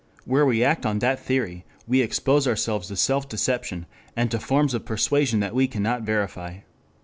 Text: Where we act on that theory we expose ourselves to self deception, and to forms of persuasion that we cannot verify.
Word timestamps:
Where 0.25 0.47
we 0.47 0.63
act 0.63 0.83
on 0.83 0.97
that 0.97 1.19
theory 1.19 1.63
we 1.87 2.01
expose 2.01 2.47
ourselves 2.47 2.87
to 2.87 2.95
self 2.95 3.29
deception, 3.29 3.85
and 4.15 4.31
to 4.31 4.39
forms 4.39 4.73
of 4.73 4.83
persuasion 4.83 5.41
that 5.41 5.53
we 5.53 5.67
cannot 5.67 6.01
verify. 6.01 6.61